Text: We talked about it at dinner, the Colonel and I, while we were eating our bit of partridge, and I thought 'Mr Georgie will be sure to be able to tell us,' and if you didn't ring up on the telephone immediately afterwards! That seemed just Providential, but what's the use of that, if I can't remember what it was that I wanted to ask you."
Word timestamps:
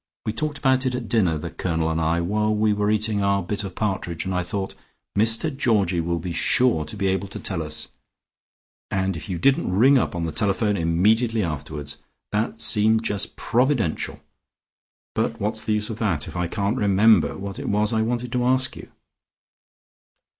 We 0.25 0.33
talked 0.33 0.57
about 0.57 0.87
it 0.87 0.95
at 0.95 1.07
dinner, 1.07 1.37
the 1.37 1.51
Colonel 1.51 1.87
and 1.91 2.01
I, 2.01 2.21
while 2.21 2.55
we 2.55 2.73
were 2.73 2.89
eating 2.89 3.21
our 3.21 3.43
bit 3.43 3.63
of 3.63 3.75
partridge, 3.75 4.25
and 4.25 4.33
I 4.33 4.41
thought 4.41 4.73
'Mr 5.15 5.55
Georgie 5.55 6.01
will 6.01 6.17
be 6.17 6.31
sure 6.31 6.85
to 6.85 6.97
be 6.97 7.05
able 7.05 7.27
to 7.27 7.39
tell 7.39 7.61
us,' 7.61 7.87
and 8.89 9.15
if 9.15 9.29
you 9.29 9.37
didn't 9.37 9.69
ring 9.69 9.99
up 9.99 10.15
on 10.15 10.23
the 10.23 10.31
telephone 10.31 10.75
immediately 10.75 11.43
afterwards! 11.43 11.99
That 12.31 12.61
seemed 12.61 13.03
just 13.03 13.35
Providential, 13.35 14.21
but 15.13 15.39
what's 15.39 15.63
the 15.63 15.73
use 15.73 15.91
of 15.91 15.99
that, 15.99 16.27
if 16.27 16.35
I 16.35 16.47
can't 16.47 16.77
remember 16.77 17.37
what 17.37 17.59
it 17.59 17.69
was 17.69 17.91
that 17.91 17.97
I 17.97 18.01
wanted 18.01 18.31
to 18.31 18.43
ask 18.43 18.75
you." 18.75 18.91